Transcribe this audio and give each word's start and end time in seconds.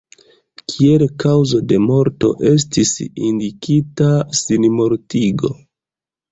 Kiel 0.71 1.03
kaŭzo 1.23 1.59
de 1.73 1.77
morto 1.83 2.33
estis 2.53 2.95
indikita 3.29 4.11
sinmortigo. 4.43 5.57